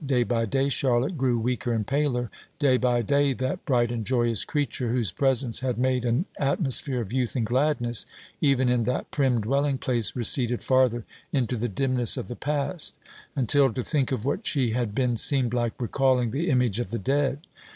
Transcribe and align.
Day 0.03 0.23
by 0.23 0.45
day 0.45 0.67
Charlotte 0.67 1.15
grew 1.15 1.37
weaker 1.37 1.71
and 1.73 1.85
paler; 1.85 2.31
day 2.57 2.77
by 2.77 3.03
day 3.03 3.33
that 3.33 3.63
bright 3.65 3.91
and 3.91 4.03
joyous 4.03 4.43
creature, 4.43 4.91
whose 4.91 5.11
presence 5.11 5.59
had 5.59 5.77
made 5.77 6.05
an 6.05 6.25
atmosphere 6.39 7.01
of 7.01 7.13
youth 7.13 7.35
and 7.35 7.45
gladness 7.45 8.07
even 8.41 8.67
in 8.67 8.85
that 8.85 9.11
prim 9.11 9.41
dwelling 9.41 9.77
place, 9.77 10.15
receded 10.15 10.63
farther 10.63 11.05
into 11.31 11.55
the 11.55 11.69
dimness 11.69 12.17
of 12.17 12.29
the 12.29 12.35
past; 12.35 12.97
until 13.35 13.71
to 13.71 13.83
think 13.83 14.11
of 14.11 14.25
what 14.25 14.47
she 14.47 14.71
had 14.71 14.95
been 14.95 15.17
seemed 15.17 15.53
like 15.53 15.79
recalling 15.79 16.31
the 16.31 16.49
image 16.49 16.79
of 16.79 16.89
the 16.89 16.97
dead. 16.97 17.41